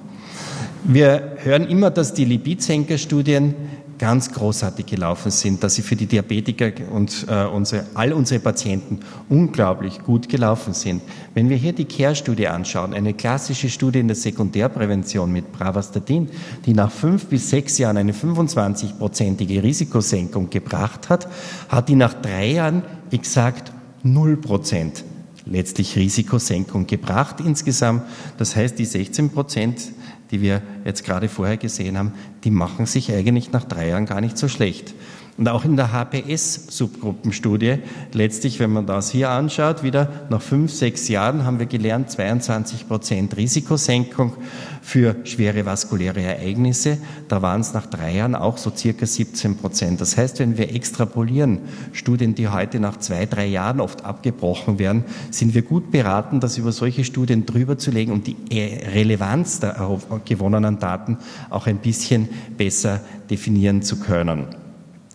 Wir 0.84 1.36
hören 1.42 1.66
immer, 1.66 1.90
dass 1.90 2.14
die 2.14 2.24
Lipidsenkerstudien 2.24 3.54
ganz 3.98 4.32
großartig 4.32 4.86
gelaufen 4.86 5.30
sind, 5.30 5.62
dass 5.62 5.74
sie 5.74 5.82
für 5.82 5.96
die 5.96 6.06
Diabetiker 6.06 6.70
und 6.90 7.26
äh, 7.28 7.44
unsere, 7.44 7.86
all 7.94 8.12
unsere 8.12 8.40
Patienten 8.40 9.00
unglaublich 9.28 10.02
gut 10.02 10.28
gelaufen 10.28 10.72
sind. 10.72 11.02
Wenn 11.34 11.48
wir 11.48 11.56
hier 11.56 11.72
die 11.72 11.84
CARE-Studie 11.84 12.48
anschauen, 12.48 12.94
eine 12.94 13.14
klassische 13.14 13.68
Studie 13.68 14.00
in 14.00 14.08
der 14.08 14.16
Sekundärprävention 14.16 15.32
mit 15.32 15.52
Bravastatin, 15.52 16.30
die 16.64 16.74
nach 16.74 16.90
fünf 16.90 17.26
bis 17.26 17.50
sechs 17.50 17.78
Jahren 17.78 17.96
eine 17.96 18.12
25-prozentige 18.12 19.62
Risikosenkung 19.62 20.50
gebracht 20.50 21.08
hat, 21.08 21.28
hat 21.68 21.88
die 21.88 21.96
nach 21.96 22.14
drei 22.14 22.52
Jahren 22.52 22.82
exakt 23.10 23.72
null 24.02 24.36
Prozent 24.36 25.04
letztlich 25.50 25.96
Risikosenkung 25.96 26.86
gebracht 26.86 27.36
insgesamt. 27.40 28.02
Das 28.36 28.54
heißt, 28.54 28.78
die 28.78 28.84
16 28.84 29.30
Prozent 29.30 29.92
die 30.30 30.40
wir 30.40 30.62
jetzt 30.84 31.04
gerade 31.04 31.28
vorher 31.28 31.56
gesehen 31.56 31.98
haben, 31.98 32.12
die 32.44 32.50
machen 32.50 32.86
sich 32.86 33.12
eigentlich 33.12 33.52
nach 33.52 33.64
drei 33.64 33.88
Jahren 33.88 34.06
gar 34.06 34.20
nicht 34.20 34.38
so 34.38 34.48
schlecht. 34.48 34.94
Und 35.38 35.48
auch 35.48 35.64
in 35.64 35.76
der 35.76 35.92
HPS-Subgruppenstudie, 35.92 37.76
letztlich, 38.12 38.58
wenn 38.58 38.72
man 38.72 38.86
das 38.86 39.12
hier 39.12 39.30
anschaut, 39.30 39.84
wieder 39.84 40.10
nach 40.30 40.42
fünf, 40.42 40.72
sechs 40.72 41.06
Jahren 41.06 41.44
haben 41.44 41.60
wir 41.60 41.66
gelernt, 41.66 42.10
22 42.10 42.88
Prozent 42.88 43.36
Risikosenkung 43.36 44.32
für 44.82 45.14
schwere 45.22 45.64
vaskuläre 45.64 46.20
Ereignisse. 46.20 46.98
Da 47.28 47.40
waren 47.40 47.60
es 47.60 47.72
nach 47.72 47.86
drei 47.86 48.16
Jahren 48.16 48.34
auch 48.34 48.58
so 48.58 48.72
circa 48.74 49.06
17 49.06 49.58
Prozent. 49.58 50.00
Das 50.00 50.16
heißt, 50.16 50.40
wenn 50.40 50.58
wir 50.58 50.74
extrapolieren, 50.74 51.60
Studien, 51.92 52.34
die 52.34 52.48
heute 52.48 52.80
nach 52.80 52.98
zwei, 52.98 53.24
drei 53.24 53.46
Jahren 53.46 53.80
oft 53.80 54.04
abgebrochen 54.04 54.80
werden, 54.80 55.04
sind 55.30 55.54
wir 55.54 55.62
gut 55.62 55.92
beraten, 55.92 56.40
das 56.40 56.58
über 56.58 56.72
solche 56.72 57.04
Studien 57.04 57.46
drüber 57.46 57.78
zu 57.78 57.92
legen 57.92 58.10
und 58.10 58.26
die 58.26 58.36
Relevanz 58.50 59.60
der 59.60 60.00
gewonnenen 60.24 60.80
Daten 60.80 61.18
auch 61.48 61.68
ein 61.68 61.78
bisschen 61.78 62.28
besser 62.56 63.00
definieren 63.30 63.82
zu 63.82 64.00
können. 64.00 64.57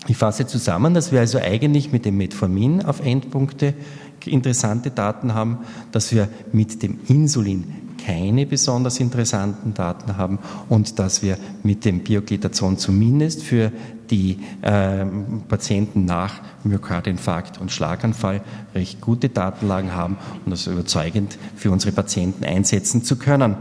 Ich 0.07 0.17
fasse 0.17 0.45
zusammen, 0.45 0.93
dass 0.93 1.11
wir 1.11 1.21
also 1.21 1.39
eigentlich 1.39 1.91
mit 1.91 2.05
dem 2.05 2.17
Metformin 2.17 2.83
auf 2.83 2.99
Endpunkte 2.99 3.73
interessante 4.25 4.91
Daten 4.91 5.33
haben, 5.33 5.59
dass 5.91 6.13
wir 6.13 6.29
mit 6.51 6.81
dem 6.81 6.99
Insulin 7.07 7.65
keine 8.05 8.45
besonders 8.45 8.99
interessanten 8.99 9.73
Daten 9.73 10.17
haben 10.17 10.39
und 10.67 10.99
dass 10.99 11.21
wir 11.21 11.37
mit 11.63 11.85
dem 11.85 11.99
Bioglitazon 11.99 12.77
zumindest 12.77 13.43
für 13.43 13.71
die 14.09 14.39
äh, 14.61 15.05
Patienten 15.47 16.05
nach 16.05 16.41
Myokardinfarkt 16.63 17.61
und 17.61 17.71
Schlaganfall 17.71 18.41
recht 18.75 18.99
gute 18.99 19.29
Datenlagen 19.29 19.93
haben 19.93 20.17
und 20.45 20.51
das 20.51 20.67
überzeugend 20.67 21.37
für 21.55 21.71
unsere 21.71 21.93
Patienten 21.93 22.43
einsetzen 22.43 23.03
zu 23.03 23.15
können. 23.15 23.55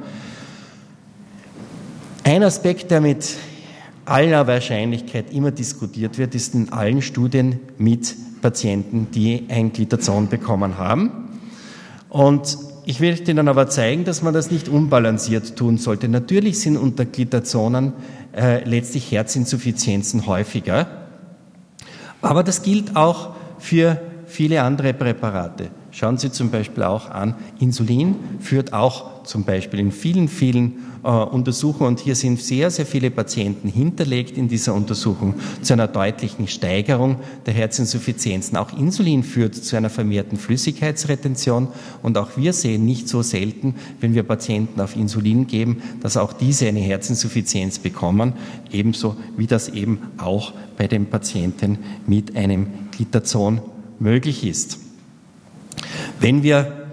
Ein 2.25 2.43
Aspekt, 2.43 2.91
der 2.91 3.01
mit 3.01 3.37
aller 4.05 4.47
Wahrscheinlichkeit 4.47 5.33
immer 5.33 5.51
diskutiert 5.51 6.19
wird, 6.19 6.35
ist 6.35 6.55
in 6.55 6.73
allen 6.73 7.03
Studien 7.03 7.61
mit 7.79 8.15
Patienten, 8.41 9.09
die 9.13 9.45
ein 9.49 9.73
Glitazon 9.73 10.29
bekommen 10.29 10.79
haben. 10.79 11.39
Und 12.09 12.59
ich 12.85 13.01
will 13.01 13.17
Ihnen 13.29 13.49
aber 13.49 13.69
zeigen, 13.69 14.05
dass 14.05 14.23
man 14.23 14.35
das 14.35 14.51
nicht 14.51 14.69
unbalanciert 14.69 15.57
tun 15.57 15.79
sollte. 15.79 16.09
Natürlich 16.09 16.61
sind 16.61 16.77
unter 16.77 17.05
Glitazonen 17.05 17.93
äh, 18.37 18.65
letztlich 18.69 19.11
Herzinsuffizienzen 19.13 20.27
häufiger, 20.27 20.89
aber 22.21 22.43
das 22.43 22.63
gilt 22.63 22.97
auch 22.97 23.35
für 23.59 24.01
viele 24.27 24.63
andere 24.63 24.95
Präparate. 24.95 25.71
Schauen 25.95 26.17
Sie 26.17 26.33
zum 26.33 26.51
Beispiel 26.51 26.85
auch 26.85 27.11
an, 27.11 27.35
Insulin 27.61 28.17
führt 28.41 28.73
auch 28.73 29.25
zum 29.25 29.45
Beispiel 29.45 29.79
in 29.79 29.93
vielen, 29.93 30.27
vielen 30.27 30.79
äh, 31.05 31.09
Untersuchungen, 31.09 31.89
und 31.89 32.01
hier 32.01 32.17
sind 32.17 32.41
sehr, 32.41 32.71
sehr 32.71 32.87
viele 32.87 33.11
Patienten 33.11 33.69
hinterlegt 33.69 34.39
in 34.39 34.49
dieser 34.49 34.73
Untersuchung, 34.73 35.35
zu 35.61 35.75
einer 35.75 35.89
deutlichen 35.89 36.49
Steigerung 36.49 37.17
der 37.45 37.53
Herzinsuffizienzen. 37.53 38.57
Auch 38.57 38.73
Insulin 38.77 39.23
führt 39.23 39.55
zu 39.55 39.77
einer 39.77 39.91
vermehrten 39.91 40.39
Flüssigkeitsretention 40.39 41.69
und 42.03 42.17
auch 42.17 42.39
wir 42.39 42.55
sehen 42.55 42.87
nicht 42.87 43.07
so 43.07 43.21
selten, 43.21 43.75
wenn 44.01 44.15
wir 44.15 44.23
Patienten 44.23 44.81
auf 44.81 44.97
Insulin 44.97 45.47
geben, 45.47 45.83
dass 46.01 46.17
auch 46.17 46.33
diese 46.33 46.69
eine 46.69 46.81
Herzinsuffizienz 46.81 47.79
bekommen, 47.79 48.33
ebenso 48.71 49.17
wie 49.37 49.47
das 49.47 49.69
eben 49.69 49.99
auch 50.17 50.55
bei 50.79 50.89
den 50.89 51.05
Patienten 51.05 51.79
mit 52.07 52.35
einem 52.35 52.69
Glitazon 52.93 53.61
möglich 53.99 54.47
ist. 54.47 54.79
Wenn 56.23 56.45
wir, 56.45 56.87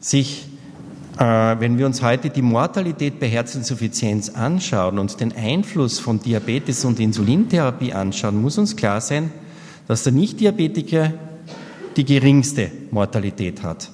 sich, 0.00 0.46
äh, 1.18 1.24
wenn 1.24 1.78
wir 1.78 1.86
uns 1.86 2.02
heute 2.02 2.28
die 2.28 2.42
Mortalität 2.42 3.18
bei 3.18 3.26
Herzinsuffizienz 3.26 4.28
anschauen 4.28 4.98
und 4.98 5.18
den 5.18 5.34
Einfluss 5.34 5.98
von 5.98 6.20
Diabetes 6.20 6.84
und 6.84 7.00
Insulintherapie 7.00 7.94
anschauen, 7.94 8.38
muss 8.42 8.58
uns 8.58 8.76
klar 8.76 9.00
sein, 9.00 9.32
dass 9.88 10.04
der 10.04 10.12
Nichtdiabetiker 10.12 11.14
die 11.96 12.04
geringste 12.04 12.70
Mortalität 12.90 13.62
hat 13.62 13.90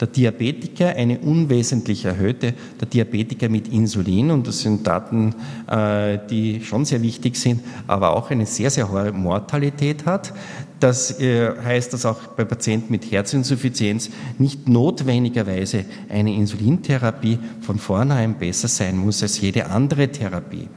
der 0.00 0.08
Diabetiker 0.08 0.88
eine 0.88 1.18
unwesentlich 1.18 2.06
erhöhte, 2.06 2.54
der 2.80 2.88
Diabetiker 2.88 3.48
mit 3.48 3.68
Insulin, 3.68 4.30
und 4.30 4.46
das 4.46 4.60
sind 4.60 4.86
Daten, 4.86 5.34
äh, 5.68 6.18
die 6.30 6.62
schon 6.62 6.86
sehr 6.86 7.02
wichtig 7.02 7.36
sind, 7.36 7.60
aber 7.86 8.16
auch 8.16 8.30
eine 8.30 8.46
sehr, 8.46 8.70
sehr 8.70 8.90
hohe 8.90 9.12
Mortalität 9.12 10.06
hat. 10.06 10.32
Das 10.80 11.20
äh, 11.20 11.52
heißt, 11.62 11.92
dass 11.92 12.06
auch 12.06 12.28
bei 12.28 12.44
Patienten 12.44 12.90
mit 12.90 13.12
Herzinsuffizienz 13.12 14.10
nicht 14.38 14.66
notwendigerweise 14.68 15.84
eine 16.08 16.34
Insulintherapie 16.34 17.38
von 17.60 17.78
vornherein 17.78 18.38
besser 18.38 18.68
sein 18.68 18.96
muss 18.96 19.22
als 19.22 19.40
jede 19.40 19.66
andere 19.66 20.08
Therapie. 20.08 20.68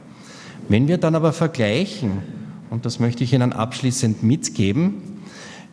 Wenn 0.68 0.88
wir 0.88 0.98
dann 0.98 1.14
aber 1.14 1.32
vergleichen, 1.32 2.18
und 2.68 2.84
das 2.84 3.00
möchte 3.00 3.24
ich 3.24 3.32
Ihnen 3.32 3.54
abschließend 3.54 4.22
mitgeben, 4.22 5.13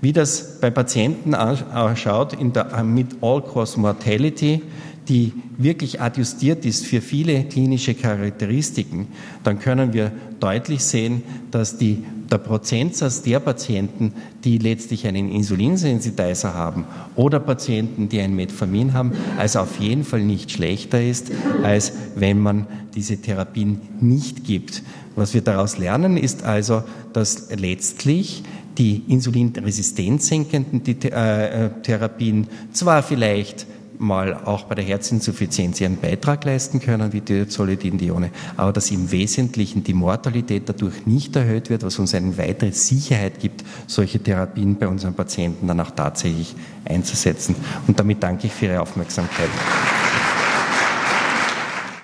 wie 0.02 0.14
das 0.14 0.60
bei 0.60 0.72
Patienten 0.72 1.36
ausschaut 1.36 2.36
der, 2.56 2.84
mit 2.84 3.08
All-Cause 3.22 3.80
Mortality, 3.80 4.62
die 5.08 5.34
wirklich 5.58 6.02
adjustiert 6.02 6.66
ist 6.66 6.86
für 6.86 7.02
viele 7.02 7.44
klinische 7.44 7.94
Charakteristiken, 7.94 9.08
dann 9.44 9.60
können 9.60 9.94
wir 9.94 10.12
deutlich 10.40 10.84
sehen, 10.84 11.24
dass 11.52 11.78
die, 11.78 12.04
der 12.32 12.38
Prozentsatz 12.38 13.22
der 13.22 13.40
Patienten, 13.40 14.14
die 14.44 14.58
letztlich 14.58 15.06
einen 15.08 15.30
Insulinsensitizer 15.30 16.54
haben 16.54 16.86
oder 17.16 17.40
Patienten, 17.40 18.10
die 18.10 18.22
ein 18.22 18.36
Metformin 18.36 18.94
haben, 18.94 19.12
also 19.38 19.60
auf 19.60 19.80
jeden 19.80 20.04
Fall 20.04 20.22
nicht 20.22 20.52
schlechter 20.52 21.04
ist, 21.04 21.32
als 21.64 21.94
wenn 22.16 22.40
man 22.40 22.68
diese 22.96 23.18
Therapien 23.18 23.82
nicht 24.00 24.46
gibt. 24.46 24.84
Was 25.16 25.34
wir 25.34 25.42
daraus 25.42 25.78
lernen, 25.78 26.16
ist 26.16 26.44
also, 26.44 26.84
dass 27.14 27.50
letztlich 27.56 28.44
die 28.78 29.04
insulinresistenzsenkenden 29.08 30.84
äh, 31.04 31.66
äh, 31.66 31.70
Therapien 31.82 32.48
zwar 32.72 33.04
vielleicht 33.04 33.68
mal 34.02 34.34
auch 34.34 34.64
bei 34.64 34.76
der 34.76 34.84
Herzinsuffizienz 34.84 35.80
ihren 35.80 35.98
Beitrag 35.98 36.44
leisten 36.44 36.80
können, 36.80 37.14
wie 37.14 37.22
die 37.22 37.48
Zolidindione, 37.48 38.32
aber 38.58 38.74
dass 38.74 38.90
im 38.90 39.12
Wesentlichen 39.12 39.84
die 39.84 39.94
Mortalität 39.94 40.68
dadurch 40.68 41.06
nicht 41.06 41.36
erhöht 41.36 41.70
wird, 41.70 41.84
was 41.84 42.00
uns 42.00 42.16
eine 42.16 42.36
weitere 42.38 42.72
Sicherheit 42.72 43.40
gibt, 43.40 43.64
solche 43.86 44.20
Therapien 44.20 44.76
bei 44.76 44.88
unseren 44.88 45.14
Patienten 45.14 45.68
dann 45.68 45.80
auch 45.80 45.92
tatsächlich 45.92 46.56
einzusetzen. 46.84 47.56
Und 47.88 48.00
damit 48.00 48.24
danke 48.24 48.48
ich 48.48 48.54
für 48.54 48.66
Ihre 48.66 48.82
Aufmerksamkeit. 48.82 49.50